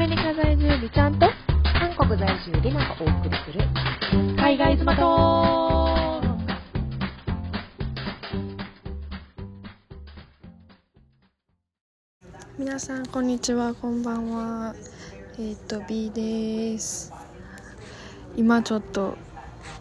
[0.00, 1.26] メリカ在住美ちゃんと
[1.62, 3.60] 韓国在住リナがお送りする。
[4.34, 6.22] 海外妻と
[12.58, 13.74] 皆さんこんにちは。
[13.74, 14.74] こんばんは。
[15.38, 17.12] えっ、と B です。
[18.38, 19.18] 今ちょっと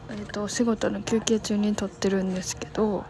[0.10, 3.06] えっ、とお仕事の休憩中に撮ってるんですけど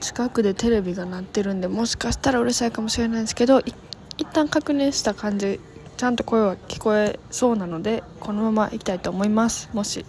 [0.00, 3.74] 近くでテレビが鳴ってるんでもしかしたらうるさいかもしれないんですけどい
[4.16, 5.60] 一旦確認した感じ
[5.98, 9.68] ちゃんと声は聞こえそうなのでこのまま行きたいと思います。
[9.72, 10.06] もし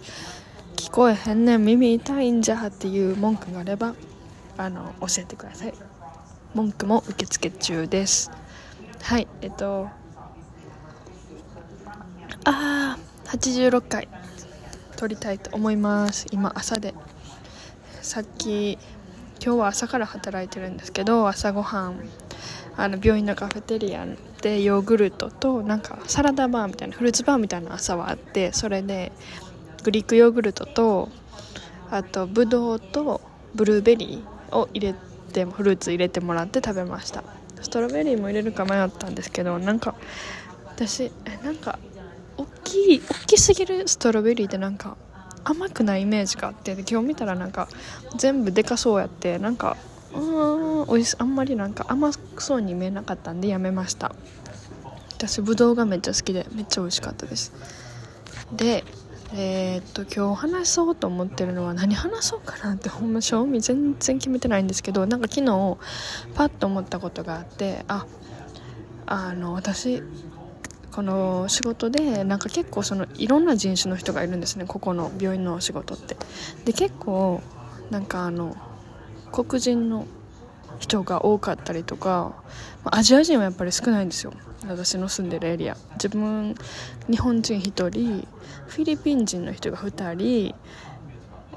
[0.76, 3.96] 聞こえへんねん耳痛いんじゃっていう文句があれば
[4.56, 5.74] あの教えてください。
[6.54, 8.30] 文句も受付中です。
[9.02, 9.88] はいえっと
[12.44, 14.08] あー86回。
[14.96, 16.28] 撮りたいと思います。
[16.30, 16.94] 今朝で。
[18.00, 18.78] さっき
[19.44, 22.08] 今日は朝から働いてるんですけど朝ごはん。
[22.76, 24.06] あの病院のカフェテリア
[24.40, 29.12] でヨーグルトとなんかサラダバーみたいなフルーツバーみたいな朝はあってそれで
[29.82, 31.08] グリークヨーグルトと
[31.90, 33.20] あとブドウと
[33.54, 34.94] ブルーベリーを入れ
[35.32, 37.24] てフルーツ入れてもらって食べました。
[37.62, 39.94] ストロベリーも入れるか迷ったんですけどなんか
[40.64, 41.78] 私えなんか
[42.36, 44.96] 大きい大きすぎるストロベリーってなんか
[45.44, 47.68] 甘くないイメージがあって今日見たらなんか
[48.16, 49.76] 全部でかそうやってなんか
[50.14, 54.14] うーんおいしあんまりなんか甘そうに見えなかったんでやめました。
[55.14, 57.52] 私ぶどうがめっちゃ好きでめっちゃ美味しかったです。
[58.52, 58.84] で
[59.32, 65.46] えーっと今日話そうと思ってるのは何話そうかなってほんま賞味全然決めてないんですけどなんか昨日
[66.34, 68.06] パッと思ったことがあってあ
[69.06, 70.02] あの私
[70.90, 76.16] この仕事でなんか結構そのいろんな人種の人がいるんですねここの病院のお仕事って。
[76.64, 77.40] で結構
[77.90, 78.56] なんかあの
[79.30, 80.06] 黒人の
[80.80, 82.34] 人が多かったりとか
[82.84, 84.32] アジア人はやっぱり少ないんですよ。
[84.66, 85.76] 私の住んでるエリア。
[85.94, 86.54] 自分
[87.08, 88.28] 日本人1人
[88.66, 90.54] フィリピン人の人が2人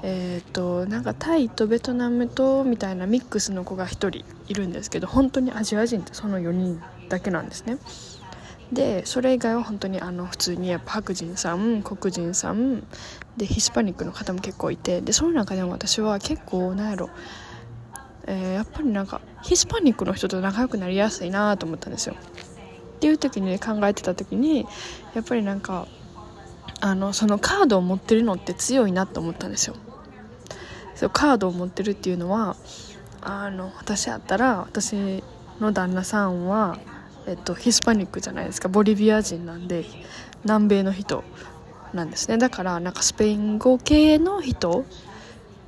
[0.06, 7.78] えー、となんかタイとベトナムとみたいなミックスの子が1人いるんですけど本当にアジア人ってその4人だけなんですね。
[8.70, 12.82] でそれ以外は本当にあの普通にやっぱ白人さん黒人さん
[13.36, 17.08] でヒスパニックの方も結構いてでその中でも私は結構なんやろ、
[18.26, 22.14] えーやっぱりなんかヒスパニックの人と仲良くなりやすいなと思ったんですよ。
[22.14, 24.66] っていう時に考えてた時に
[25.14, 25.86] やっぱりなんか
[26.80, 29.76] あのそのカードを持ってるのって強いなと思ったんですよ。
[30.94, 32.56] そうカードを持ってるっていうのは
[33.20, 35.22] あの私やったら私
[35.60, 36.78] の旦那さんは、
[37.26, 38.68] えっと、ヒスパニックじゃないですか。
[38.68, 39.84] ボリビア人なんで
[40.44, 41.24] 南米の人
[41.92, 42.38] なんですね。
[42.38, 44.84] だからなんかスペイン語系の人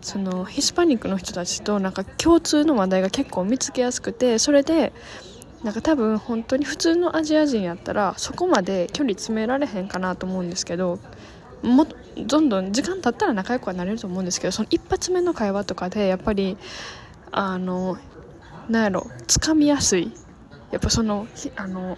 [0.00, 4.92] そのヒスパニックの人たちとなんか共通の話題が結構見つけやすくてそれで
[5.64, 10.98] なんか多分本当に普通のアジア人やったらそこまで距離詰められへんかなと思うんですけど
[11.62, 11.86] も
[12.16, 16.56] どんどん時間経ったら仲良くはなれると思うんですけどその一発目の会話とかでやっぱり
[17.32, 17.98] あの
[18.68, 20.12] なんやろつかみやすい。
[20.72, 21.96] やっぱそのあの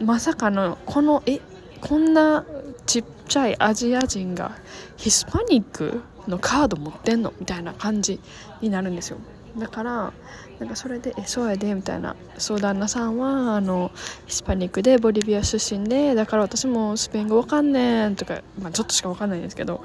[0.00, 1.40] まさかのこのえ
[1.80, 2.44] こんな
[2.86, 4.56] ちっちゃいアジア人が
[4.96, 8.20] ヒスパニックのカード持ってんのみたいな感じ
[8.60, 9.18] になるんですよ。
[9.58, 10.12] だから
[10.60, 12.14] なんかそれで「えそうやで」みたいな。
[12.38, 13.90] そう旦那さんはあの
[14.26, 19.82] ヒスパニックでボリビア出身でだから私もスペイン語わかんねんとか、まあ、ちょっとしかわかんないんですけど、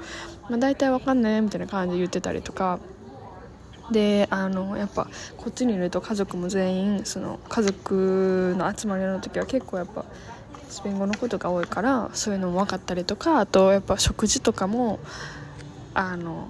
[0.48, 2.78] まあ、大体わかんねんみたいな感じで言ってたりとか。
[3.90, 10.04] であのやっぱこっちにいると家族も全員その家族の集まりの時は結構やっぱ
[10.68, 14.98] スペイン語のことが多いからそういうのも分かったりとかあとやっぱ食事とかも
[15.96, 16.46] あの、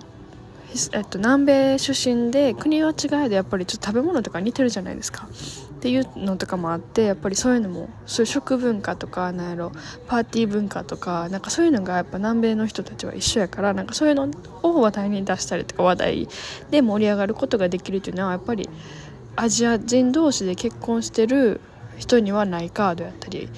[0.93, 5.29] えっと、南米出身で国は違いでやっぱりちょっと食べ物とか似てるじゃないですか。
[5.77, 9.73] っていうのとかもあってやっぱりそういうのもそういう食文化とかなんやろ
[10.09, 14.29] パーティー文化とかなんかそういうのがやっぱ南米の人たちは一緒やからなんかそういうの
[14.63, 16.29] を話題に出したりとか話題
[16.71, 18.69] で盛り上がることができるっていうのはやっぱり
[19.37, 21.61] アジア人同士で結婚してる
[21.99, 23.49] 人にはないカードやったり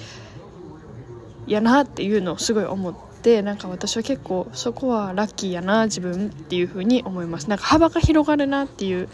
[1.47, 3.08] やなっていうのをすごい思って
[3.41, 7.49] なんか私は結構そこはラッキーやな自分っていう風に思います。
[7.49, 9.09] なんか幅が広がるなっていう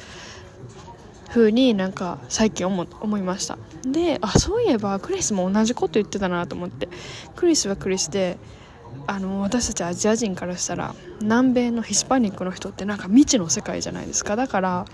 [1.30, 3.58] 風になんか最近思思いました。
[3.84, 6.88] であそういえばクリスも同じこと言ってたなと思って。
[7.36, 8.38] クリスはクリスで
[9.08, 14.36] あの私たちアジア人からしたら南米のヒスパニックの人ってなんか未知の世界じゃないですか。
[14.36, 14.86] だから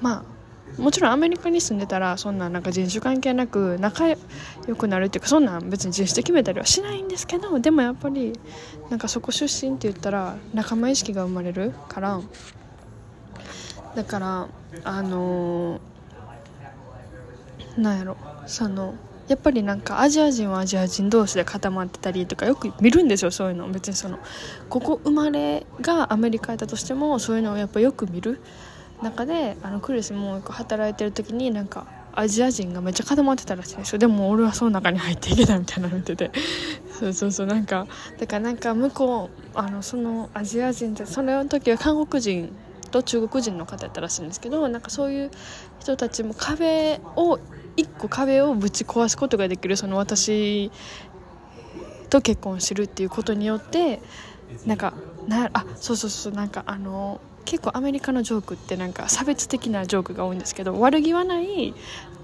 [0.00, 0.39] まあ
[0.78, 4.16] もちろんアメリカに住んでたらそんななんか人種関係なく仲良
[4.76, 8.32] くなるっていうかそんなん別に人種で決めたりはしないんですけどでもやっぱり
[8.88, 12.20] なんかそこ出身って言ったら仲間意識が生まれるから。
[13.94, 14.48] だから
[14.84, 15.80] あのー
[17.80, 18.16] なんやろ。
[18.46, 18.94] その
[19.28, 23.68] やっぱりなんかアジア人はアジア人同士で固まってたりとかよく見るんですよそういうの。
[23.68, 24.18] 別にその
[24.68, 28.40] ここ生まれがアメリカだとしてもそういうのをやっぱよく見る。
[29.02, 33.98] 中であのクリスも働いてる時になんかアジア人がめっちゃ固まってたらしいんですよ。
[33.98, 36.30] でも俺はその中に入っていけないみたいなの見てて。
[36.98, 37.86] そうそうそうなんか
[38.18, 42.52] だからなんか向こうあのそのアジア人ってその時は韓国人
[42.90, 45.30] と中国人の方やったらしいんですけどなんかそういう
[45.78, 47.38] 人たちも壁を
[47.76, 50.70] 一個壁をぶち壊すことができるその私
[52.10, 54.02] と結婚するっていうことによって
[54.66, 54.92] なんか
[55.26, 61.74] なあそうそうそうなんかあの結構アメリカのジョークってなんか差別的なジョークが多いんですけど悪気はない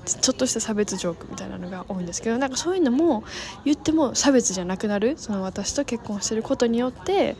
[0.04, 3.24] ちょっとした差別ジョークみたいなのが多いんですけどなんかそういうのも
[3.64, 7.36] 言っても差別じゃなくなるその私と結婚してることによって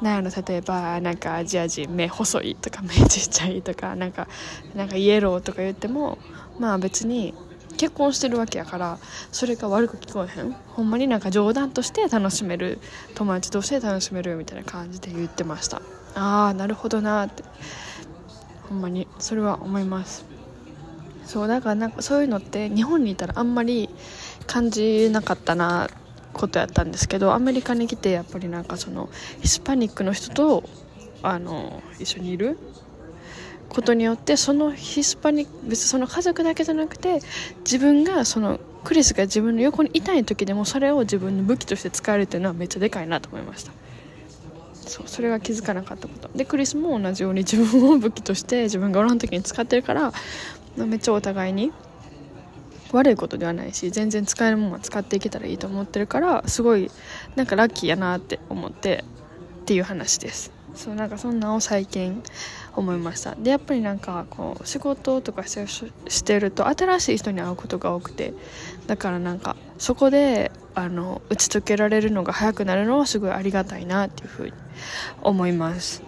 [0.00, 4.28] なんやろ例えばなんかアジア人目細いとか目ちっちゃいとかなんか
[4.74, 6.18] なんかイエローとか言っても
[6.58, 7.34] まあ別に
[7.76, 8.98] 結婚してるわけやから
[9.32, 10.52] それが悪く聞こえへん。
[10.52, 12.78] ほんまになんか冗談として楽しめる
[13.14, 15.80] 友達同士で楽しめるみたいな感じで言ってました。
[16.14, 17.44] ああなるほどなって。
[18.68, 20.24] ほんまにそれは思います。
[21.24, 23.88] そうだからなんかそういうのって日本にいたらあんまり
[24.46, 25.88] 感じなかったな
[26.32, 29.08] ことやったんですけどアメリカに来てやっぱりなんかその
[29.40, 30.64] ヒスパニックの人と
[31.22, 32.58] あの一緒にいる？
[33.68, 37.20] ことによってそのヒスパニック別にその家族だけじゃなくて
[37.60, 43.72] 自分がそのクリスが自分の横にいたい時でもそれを自分の武器として使えるっていうのはめっちゃでかいなと思いました。
[44.90, 46.28] そうそれが気づかなかったこと。
[46.34, 50.12] でクリスも同じように自分を武器として自分がおらん時に使ってるから
[50.76, 51.72] めっちゃお互いに
[52.90, 56.90] 悪いことではないし全然使えるものは使っていけたらいいと思ってるからすごい
[57.36, 59.04] なんかラッキーやなって思って
[59.62, 60.50] っていう話です。
[60.74, 62.22] そうなんかそんなを最近
[62.74, 63.34] 思いました。
[63.34, 68.34] でやっぱりなんかこう仕事とかしてると新しい人に会うことが多くて。
[68.86, 74.52] だからなんかそこであの打ち解けられるのが早くなるのはすごいありがたいなっていうふうに
[75.22, 76.02] 思います。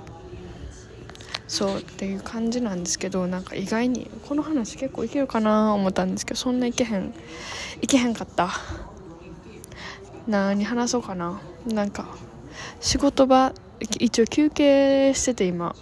[1.46, 7.14] そうっていう感じなんですけどなんか意外にこの話結構いけるかな思ったんですけどそんないけへん
[7.82, 8.50] いけへんかった。
[10.26, 11.40] 何話そうかな。
[11.66, 12.08] なんか
[12.80, 15.76] 仕事場一応休憩してて今。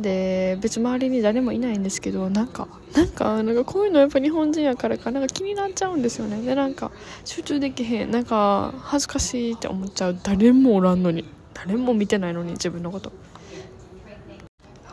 [0.00, 6.40] で別周りに誰もいないんですけどなんかなんかなんかこういうのやっぱ日本人やからかなんか気になっちゃうんですよね。
[6.42, 6.92] でなんか
[7.24, 8.10] 集中できへん。
[8.10, 10.18] なんか恥ずかしいって思っちゃう。
[10.22, 11.24] 誰もおらんのに。
[11.54, 13.12] 誰も見てないのに自分のこと。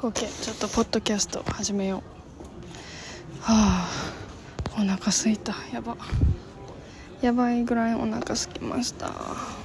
[0.01, 2.01] OK ちょっとポッドキャスト始めよう。
[3.41, 3.87] はあ。
[4.77, 5.55] お腹すいた。
[5.71, 5.95] やば。
[7.21, 9.64] やばいぐらいお腹すきました。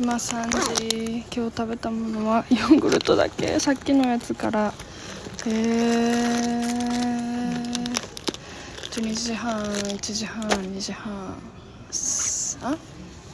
[0.00, 4.72] 今3時今日食べたものは ヨーグルトだけさっきのやつから。
[5.46, 5.52] えー、
[8.90, 11.36] 12時半1時半2時半
[12.62, 12.78] あ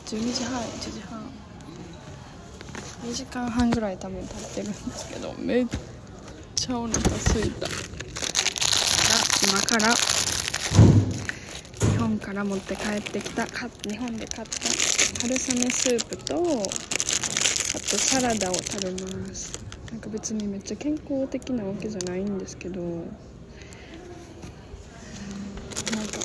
[0.06, 1.20] 12時半1時半。
[3.04, 5.66] 2時間半ぐらい多分経ってるんですけどめっ
[6.56, 7.68] ちゃお腹すいた。
[9.46, 10.00] 今から日
[11.98, 13.52] 本から持って帰ってきた日
[13.98, 14.95] 本で買った。
[15.20, 19.52] 春雨スープとあとサラダを食べます。
[19.90, 23.00] なんか別にめっちゃ健康的なわけじゃないんですけどなん
[26.08, 26.20] か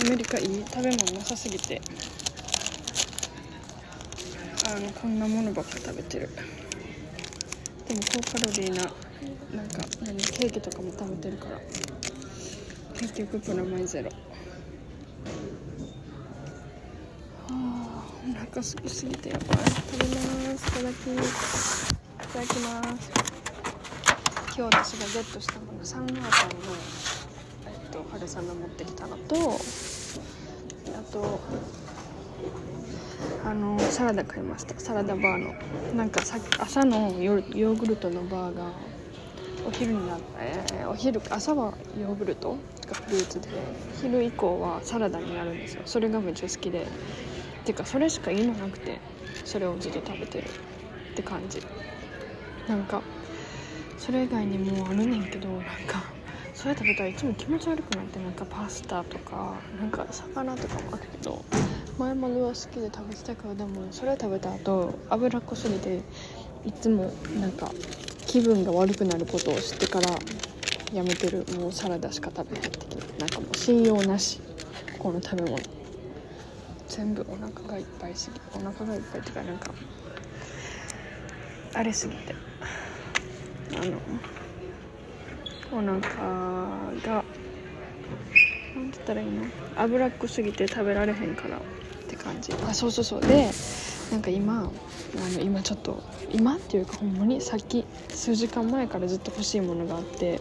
[0.00, 1.80] アメリカいい食べ物なさすぎて
[4.66, 6.28] あのこんなものばっか食べてる。
[7.88, 8.84] でも高カロリーな
[9.56, 11.60] なんか何ケーキとかも食べてるから。
[12.94, 14.10] 結局プラマイゼロ。
[18.62, 20.68] すきすぎてやばい食べます。
[20.68, 21.16] いただきい
[22.34, 22.38] た。
[22.40, 23.10] だきます
[24.46, 26.26] 今日私がゲットしたものサンマータンの、
[27.66, 29.34] えっと、春雨持ってきたのと
[30.96, 31.40] あと
[33.44, 35.54] あのサラダ買いましたサラダバーの
[35.94, 38.72] なんかさ朝のヨーグルトのバーが
[39.66, 40.24] お昼になって、
[40.74, 43.48] えー、お昼朝はヨーグルトとかフルーツで
[44.00, 46.86] 昼以降はサラダになるんですよそれがめっちゃ好きで
[47.62, 48.98] ていうかそれしかいいのなくて
[49.44, 50.44] それをずっと食べてる。
[50.44, 51.60] って感じ。
[52.68, 53.02] なんか
[53.98, 56.04] それ以外にもあるねんけどなんか
[56.54, 61.44] それ食べたらいつも気持ち悪くなってなんかパスタとかなんか魚とかもあるけど
[61.98, 66.00] 前までは好きで食べてたからでもそれ食べた後脂っこすぎて
[66.64, 67.72] いつもなんか
[68.26, 70.10] 気分が悪くなることを知ってから
[70.92, 71.44] やめてる。
[71.58, 72.78] もうサラダしか食べへんって
[73.18, 74.40] なんかもう信用なし。
[74.98, 75.79] この食べ物。
[76.90, 79.72] 全部お腹がいっぱいすぎお腹がいっぱいっていうかなんか
[81.74, 82.34] あれすぎて。
[83.72, 84.00] あの
[85.72, 87.24] お腹が
[88.74, 89.44] なんて言ったらいいの？
[89.76, 91.60] 脂っこすぎて食べられへんからっ
[92.08, 92.52] て感じ。
[92.68, 93.20] あそうそうそう。
[93.20, 93.48] で
[94.10, 100.40] なんか今あの今ちょっと今っていうかほんまにさっき数時間前からずっと欲しいものがあって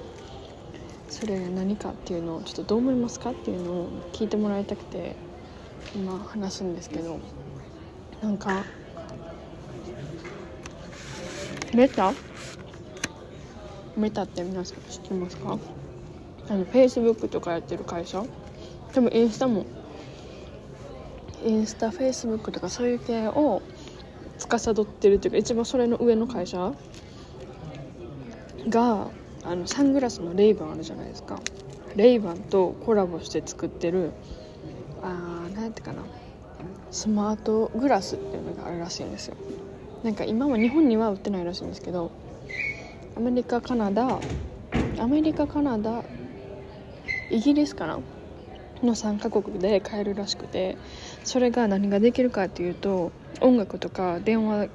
[1.07, 5.15] それが何かっていうのをちょっとどう思いますかっていうのを聞いてもらいたくて。
[5.95, 7.19] 今話すんですけど
[8.21, 8.63] なんか
[11.73, 12.13] メタ？
[13.95, 15.57] メタって皆さん知ってますか？
[16.49, 18.23] あのフェイスブックとかやってる会社？
[18.93, 19.65] 多分インスタも
[21.45, 23.61] インスタフェイスブックとかそういう系を
[24.37, 26.73] 司ってるっていうか一番それの上の会社？
[28.67, 29.09] が
[29.43, 31.39] あのサングラスのレイバンあるじゃないですか。
[31.95, 34.11] レイバンとコラボして作ってる
[35.03, 36.03] あ何やってかな。
[36.91, 39.37] スマートグラスっていうのがあるらしいんですよ。
[40.03, 42.11] なんか今は日本には売ってないらしいんですけど
[43.17, 44.21] アメリカカナダ
[44.97, 46.03] アメリカカナダ
[47.29, 47.99] イギリスかな？
[48.81, 50.77] の3カ国で買えるらしくて
[51.25, 54.67] それが何ができるかっていうと音楽とか電話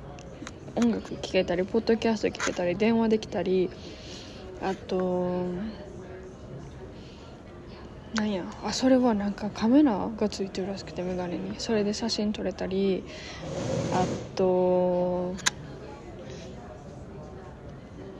[0.76, 3.70] 音楽聴けたりポッドキャスト聴けたり電話できたり
[4.62, 5.46] あと
[8.14, 8.44] なんや。
[8.64, 11.54] あそれはなんかカメラがついてるらしくてメガネに。
[11.58, 13.04] それで写真撮れたり。
[13.92, 14.04] あ
[14.36, 15.34] と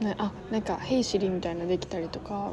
[0.01, 2.53] ねあなんか「ヘイシリ」みたいなできたりとか。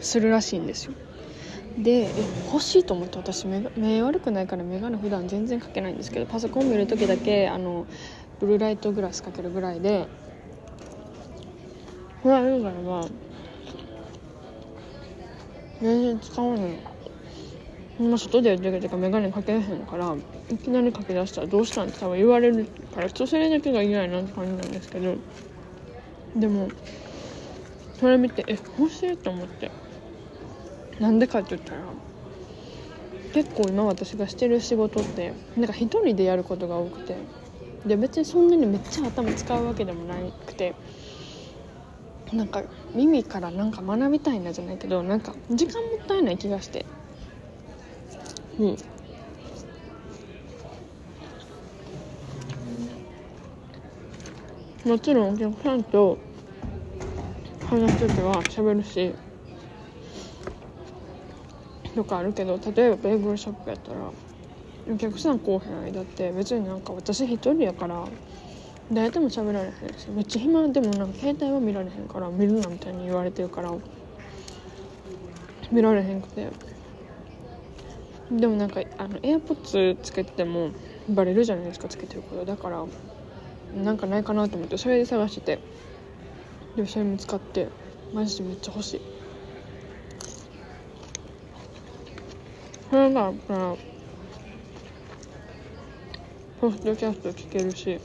[0.00, 0.92] するらしいんですよ。
[1.76, 2.08] でえ
[2.52, 7.86] 欲しいと思って私目目悪くないから眼鏡普段全然かけないんですけどパソコン見る時だけあの
[8.40, 10.06] ブルーライトグラスかけるぐらいで。
[12.22, 13.04] これあるからまあ
[15.80, 16.80] 全然使わない。
[17.98, 20.16] 今外でやってる時眼鏡かけへんから
[20.48, 25.16] いきなりかけ出したらどうしたんって多分言われるからちょっとそれだけが嫌いなって感じなんですけど
[26.36, 26.70] でも
[27.98, 29.70] それ見てえ欲しいと思って。
[31.00, 31.82] なんでかって言ったら
[33.32, 37.16] 結構今私がしてる仕事ってなんか一人でやることが多くて。
[37.86, 40.16] で別にそんなにめっちゃ頭使うわけでもな
[40.46, 40.74] くて。
[42.32, 42.62] なんか
[42.94, 46.86] 耳からなんか学びたいなじゃないけどなんか時間もったいない気がして。
[48.58, 48.76] うん。
[54.84, 56.18] もちろんお客さんと
[57.68, 59.14] 話す時は喋るし
[61.94, 63.98] とかあるけど例えばベーグルショップやったら
[64.90, 68.06] お客さん来おへん間って別になんか私一人やから
[68.92, 70.66] 誰とも喋られへんしめっちゃ暇。
[70.68, 73.72] でもなんか携帯は見られへんから見るなみたいに言われてるから
[75.70, 76.48] 見られへんくて。
[78.30, 80.70] でもなんかあのエアポッツつけても
[81.08, 82.44] バレるじゃないですかつけてること。
[82.44, 82.84] だから
[83.74, 85.58] なんかないかなと思ってそれで探してて。
[86.76, 87.68] でもそれ見つかって
[88.12, 89.00] マジでめっちゃ欲しい。
[92.90, 93.76] それがあったら
[96.60, 98.00] ポストキャスト聴けるし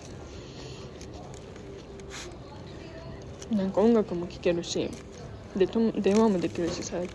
[3.55, 4.89] なんか音楽も聴けるし
[5.55, 7.11] でと電話もできるし最悪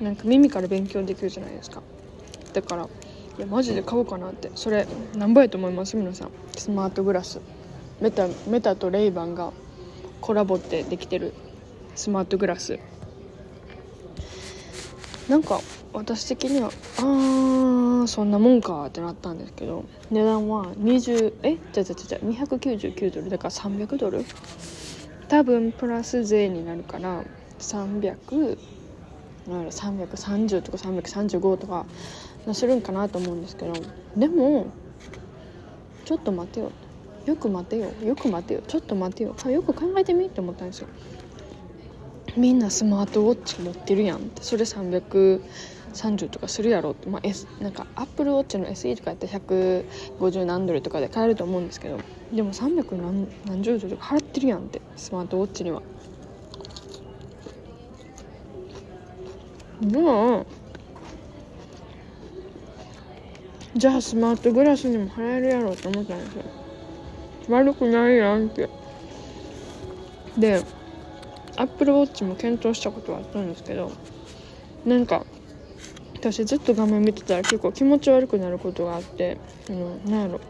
[0.00, 1.82] なんか耳から勉強できるじゃないですか。
[2.52, 2.88] だから
[3.36, 4.50] いやマジで買おうかなって。
[4.54, 4.86] それ
[5.16, 5.96] 何ぼやと思います？
[5.96, 6.30] 皆さん。
[6.56, 7.40] スマートグラス。
[8.00, 9.52] メタメタとレイバンが
[10.20, 11.34] コラボってできてる。
[11.94, 12.78] スマートグラス。
[15.28, 15.60] なんか
[15.92, 21.56] 私的にはあーそんなもんかってなったんですけど値段は20え？
[21.72, 23.30] じゃじゃじゃじゃ299ドル。
[23.30, 24.24] だから300ドル？
[25.28, 27.24] 多分プラス税になるから
[27.58, 28.58] 300
[29.48, 31.86] なん330とか335とか
[32.52, 33.72] するんかなと思うんですけど
[34.16, 34.66] でも
[36.04, 36.70] ちょっと待てよ。
[37.24, 37.90] よく待てよ。
[38.02, 38.62] よく待てよ。
[38.66, 39.34] ちょっと待てよ。
[39.50, 40.88] よく考えてみって思ったんですよ。
[42.36, 44.42] みんなスマートウォッチ持ってるやんって。
[44.42, 44.66] それ
[45.94, 51.98] 30とかするやろって、まあ S、なんかアップルウォッチの SE とかやったら150何ドルとかで買えると思うんですけど。
[52.32, 54.80] でも300何何十ドルとか払ってるやんって。
[54.96, 55.82] スマートウォッチには。
[59.80, 60.46] でも
[63.76, 66.44] じゃあスマートグラスにも払えるやろって思ったんですよ。
[67.48, 68.68] 悪くないやんって。
[70.38, 70.62] で
[71.56, 73.92] アップルウォッチも検討したことはあったんですけど。
[74.84, 75.24] なんか
[76.32, 79.36] 私ずっと画面見てたら結構気持ち悪くなることがあって
[79.68, 80.40] あのなんやろ。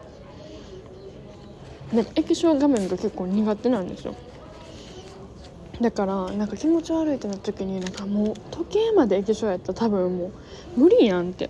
[1.93, 4.15] なんか液晶画面が結構苦手なんですよ。
[5.81, 10.31] だからなんか気持ち悪いってなった時になんかもう時計まで液晶やったら多分も
[10.77, 11.49] う無理やんって。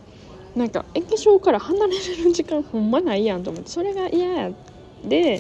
[0.56, 3.70] なんか液晶から離れる時間ほんまないやんと思って。
[3.70, 4.52] それが嫌や
[5.04, 5.38] で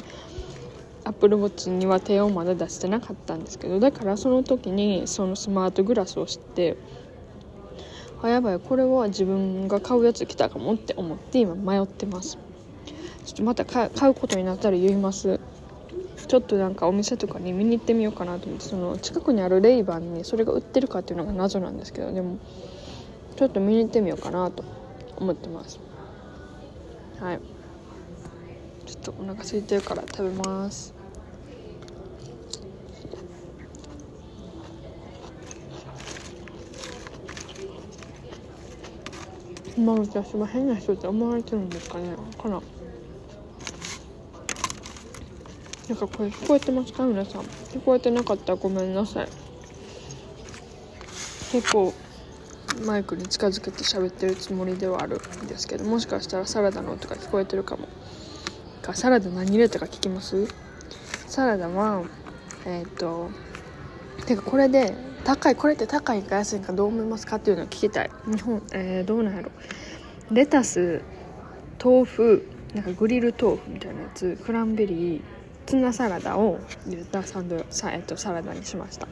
[1.05, 6.77] アップルウォッチには手をまだ出してなかったんですけどだからその時にそのスマートグラスを知って
[8.25, 12.37] あやばいこれは自分が買うやつ来たかもって思って今迷ってます。
[13.25, 15.39] ちょっとまた買うことになったら言います。
[16.27, 22.39] ちょっとなんかお店とかに見に行ってみようかなと思ってその近くにあるレイバンにそれが売ってるかっていうのが謎なんですけどでも
[23.35, 24.63] ちょっと見に行ってみようかなと
[25.17, 25.79] 思ってます。
[27.19, 27.39] はい。
[28.87, 30.94] ちょっとお腹空いてるから食べます。
[39.77, 42.15] まあ私は変な人って思われてるんですかね。
[42.41, 42.61] かな
[45.89, 47.03] なんかこれ聞こえてますか？
[47.05, 47.41] 皆さん。
[47.41, 49.27] 聞こえてなかったらごめんなさい。
[51.51, 51.93] 結構
[52.85, 57.87] マイクに近づけて喋ってるつもりではあるんですけどもしかしたらサラダの音が聞こえてるかも。
[58.81, 60.47] かサラダ何入れたか聞きます？
[61.27, 62.03] サラダは
[62.65, 63.29] えっ、と
[64.25, 68.11] てかこれで高いこれって高いか安いかどう思いますかっていうのを聞きたい。
[68.27, 69.51] 日本、えー、どうなんやろ。
[70.31, 71.01] レタス
[71.83, 75.21] 豆腐なんかグリル豆腐みたいなやつクランベリー
[75.65, 79.07] ツナサラダを入れたサンドサ,、えっと、サラダにしました。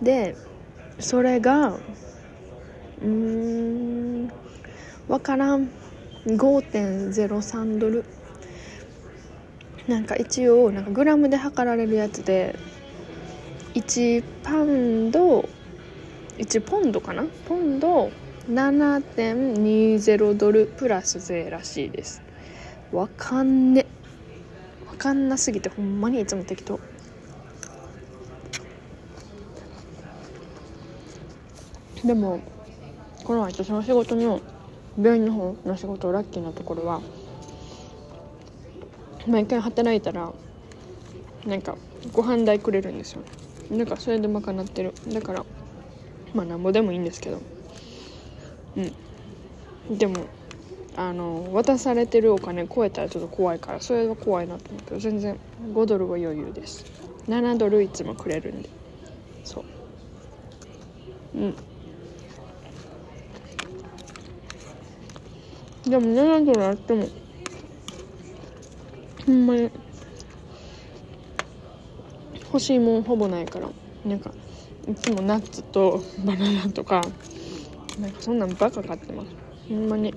[0.00, 0.36] で
[0.98, 1.78] それが
[3.02, 4.28] うん
[5.08, 5.68] 分からん。
[6.26, 8.04] 5.03ドル。
[9.86, 12.56] なんか一応なんかグラムで測られるやつで
[13.76, 15.46] 1パンド
[16.38, 17.26] 1ポンドかな？
[17.46, 18.10] ポンド
[18.48, 22.22] 7.20ドルプラス税らしいです。
[22.90, 23.84] わかんね。
[24.86, 26.80] わかんなすぎてほんまにいつも適当。
[32.02, 32.40] でも
[33.24, 34.40] この私の仕事の
[34.96, 37.02] 病院の方の仕事ラッキーなところは
[39.26, 40.32] 毎回働いたら
[41.44, 41.76] なんか
[42.14, 43.20] ご飯代くれるんですよ。
[43.72, 44.94] だかそれで賄ってる。
[45.08, 45.44] だから
[46.34, 47.40] まあなんぼでもいいんですけど。
[48.76, 49.98] うん。
[49.98, 50.26] でも
[50.96, 55.38] あの渡されてるお金超えたらちょっと怖いからそれは怖いなと思うけど全然
[55.72, 56.86] 5ドルは余裕です。
[57.28, 58.70] 7ドルいつもくれるんで。
[59.44, 59.60] そ
[61.34, 61.38] う。
[61.38, 61.54] うん。
[65.84, 67.08] でも7ドルあっても
[69.26, 69.70] ほんまに
[72.46, 73.68] 欲しいもんほぼないから。
[74.04, 74.32] なんか
[74.88, 77.02] いつもナッツと バナナとか
[77.98, 79.28] なんかそんなんばっか買ってます。
[79.68, 80.14] ほんまに。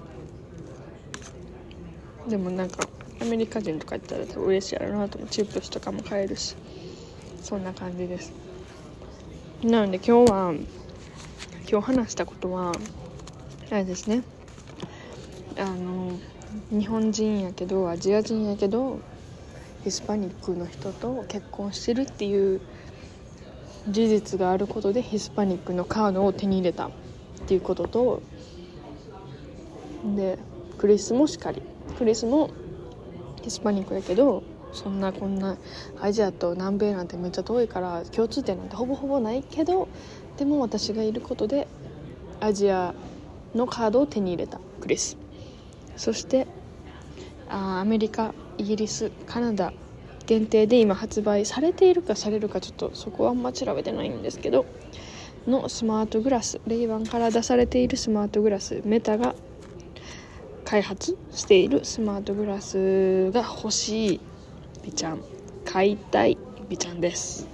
[2.27, 2.87] でもなんか
[3.21, 5.29] アメリカ人とか行ったら多分嬉しいやろなと思う。
[5.29, 6.55] チップスとかも買えるし。
[7.41, 8.31] そんな感じです。
[9.63, 10.53] なので今日は
[11.69, 12.73] 今日話したことは
[13.71, 14.23] あれですね。
[15.57, 16.11] あの
[16.71, 18.99] 日本人やけどアジア人やけど
[19.83, 22.61] ヒスパニックの人と結婚してるっていう
[23.87, 26.91] 事実があることでヒスパニックのカードを手に入れたっ
[27.47, 28.21] ていうことと
[30.15, 30.37] で
[30.77, 31.61] クリスもしかり
[31.97, 32.49] クリスも
[33.41, 35.57] ヒスパニックやけどそんなこんな
[35.99, 39.87] アジアと南米なんてめっちゃ遠いから共通点なんてほぼほぼないけど
[40.37, 41.67] でも私がいることで
[42.39, 42.93] アジア
[43.55, 45.17] のカードを手に入れたクリス。
[45.97, 46.47] そして
[47.49, 49.73] あアメリカイギリスカナダ
[50.27, 54.65] 限定で今発売されているかされるかちょっとそこはあんま調べてないんですけど
[55.47, 59.33] のスマートグラスレイバンから出されているスマートグラスメタが
[60.65, 64.19] 開発しているスマートグラスが欲しい
[64.83, 65.23] 美ちゃん。
[65.65, 66.37] 買いたい
[66.69, 67.47] 美ちゃんです。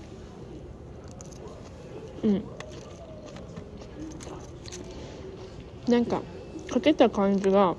[2.23, 2.43] うん。
[5.87, 6.21] なんか
[6.69, 7.75] かけた感じが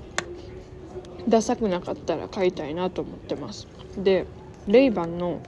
[1.27, 3.67] ダサくなかったら買いたいなと思ってます。
[3.97, 4.25] で
[4.67, 5.41] レイバンの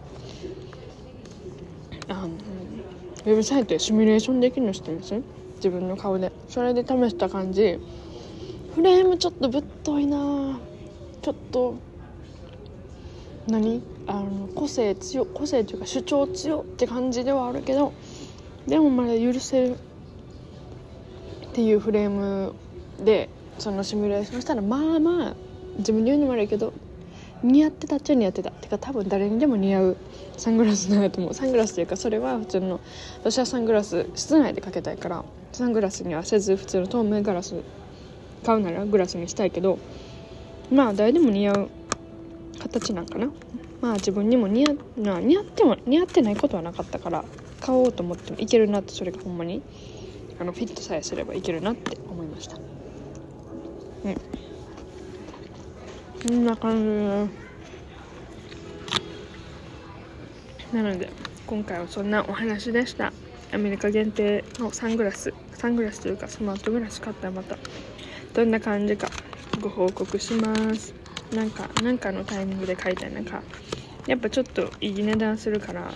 [2.08, 5.14] あのウェブサイトでシミュレーションできるの知ってます？
[5.56, 6.32] 自分の顔で。
[6.48, 7.80] それで試した感じ。
[8.76, 10.60] フレームちょっとぶっといな。
[11.22, 11.76] ちょっと
[13.48, 13.82] 何？
[14.08, 17.94] あの個性強個性というか主張強って感じではあるけど
[18.66, 19.78] でもまだ許せるっ
[21.54, 22.56] ていうフレーム
[23.04, 25.36] でそのシミュレーションしたらまあまあ
[25.78, 26.74] 自分で言うのも悪いけど
[27.42, 28.50] 似合ってたっちゃ似合ってた。
[28.50, 29.98] ってか多分誰にでも似合う
[30.38, 31.34] サングラスなんだと思う。
[31.34, 32.80] サングラスというかそれは普通の
[33.20, 37.56] 私はサングラス室内でかけたいからサングラスにはせず普通の透明ガラス
[38.46, 39.80] 買うならグラスにしたいけど
[40.72, 41.70] まあ誰でも似合う
[42.60, 43.30] 形なんかな。
[43.82, 47.24] まあ自分にも似合な似合っても似合ってないことはなかったから
[47.62, 49.62] 買おうと思ってもいけるなってそれがほんまに
[50.40, 52.58] あのフィットさえすればいけるなって思いました。
[52.58, 52.60] う
[54.10, 54.16] ん。
[56.22, 57.30] こんな感
[60.72, 60.78] じ。
[60.78, 61.10] なので
[61.48, 63.14] 今回はそんなお話でした。
[63.54, 65.34] アメリカ限定のサングラス。
[65.54, 67.58] サングラスというかスマートグラス買ったらまた
[68.34, 69.10] どんな感じか
[69.62, 70.94] ご報告します。
[71.34, 73.14] なんかなんかのタイミングで買いたい。
[73.14, 73.42] なんか
[74.06, 75.92] やっぱちょっといい値段するから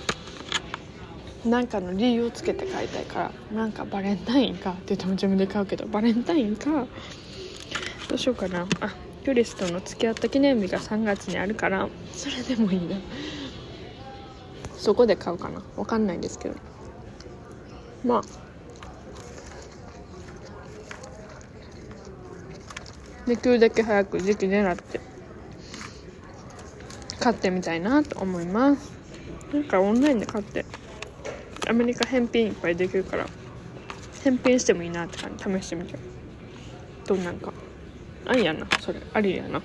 [1.46, 6.88] なんかの理由をつけて買いたいからなんかバレンタインかって言っても自分で買うけどバレンタインか
[8.08, 8.66] どうしようかな。
[8.80, 12.98] あクリスとの付き合った記念日が3月にあるからそれでもいいな。
[14.78, 15.62] そこで買うかな。
[15.78, 16.56] わかんないんですけど。
[18.06, 18.22] まあ。
[23.26, 25.00] できるだけ早く時期狙って
[27.22, 28.92] 買ってみたいなと思います。
[29.54, 30.66] なんかオンラインで買って
[31.70, 33.26] アメリカ返品いっぱいできるから
[34.24, 35.44] 返品してもいいなって感じ。
[35.44, 35.98] 試してみて。
[37.08, 37.54] どんなんか。
[38.26, 38.68] ありやな。
[38.80, 39.00] それ。
[39.14, 39.62] ありやな。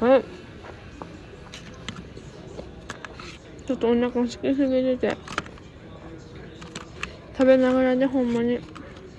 [0.00, 0.08] うん。
[0.08, 0.24] はい。
[3.66, 5.16] ちょっとお腹空きすぎてて。
[7.36, 8.58] 食べながらでほんまに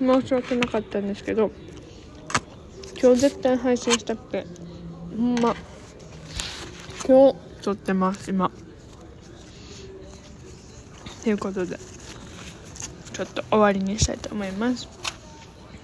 [0.00, 1.52] 申し訳なかったんですけど
[3.00, 4.44] 今日絶対配信したくて
[5.16, 5.54] ほんま
[7.06, 8.50] 今日撮ってます今。
[11.22, 11.78] ということで
[13.12, 14.97] ちょっと終わりにしたいと思います。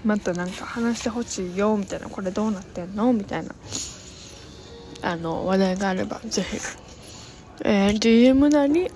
[0.05, 3.55] またなんか話してほしいよみたいなこれどうなってんのみたいな
[5.03, 6.57] あの話題があればぜひ、
[7.65, 8.91] えー、DM なり？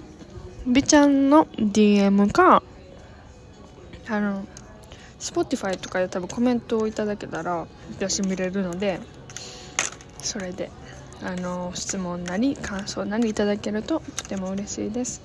[0.67, 2.63] 美ちゃんの DM か？
[4.09, 4.47] あの
[5.19, 9.01] Spotify とかで多分コメントをいただけたら私見れるので
[10.23, 10.71] それで
[11.23, 15.21] あの質問なり感想なりいただけるととても嬉しいです。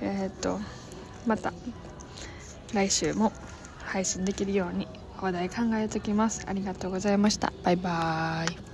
[0.00, 0.58] えっ、と
[1.26, 1.52] また
[2.72, 3.32] 来週も
[3.94, 4.88] 配信できるように
[5.20, 6.42] 話題考えておきます。
[6.48, 7.52] ありがとうございました。
[7.62, 8.73] バイバーイ。